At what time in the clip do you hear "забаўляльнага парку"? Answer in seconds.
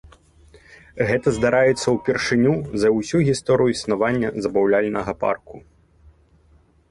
4.45-5.55